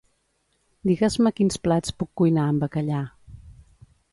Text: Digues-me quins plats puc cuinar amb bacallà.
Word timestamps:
Digues-me 0.91 1.31
quins 1.41 1.61
plats 1.67 1.95
puc 1.99 2.11
cuinar 2.23 2.47
amb 2.53 2.67
bacallà. 2.67 3.03